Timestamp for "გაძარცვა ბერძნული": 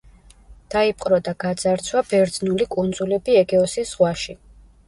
1.43-2.67